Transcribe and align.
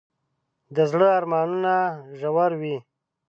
د 0.75 0.77
زړه 0.91 1.07
ارمانونه 1.17 1.73
ژور 2.19 2.51
وي. 2.61 2.77